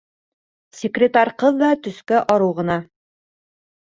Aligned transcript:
Секретарь 0.77 1.29
ҡыҙ 1.43 1.59
ҙа 1.59 1.69
төҫкә 1.87 2.21
арыу 2.37 2.57
ғына. 2.61 2.79